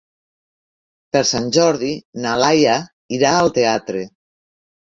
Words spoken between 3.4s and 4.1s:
al teatre.